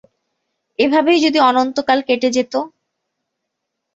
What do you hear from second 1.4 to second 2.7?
অনন্তকাল কেটে যেত!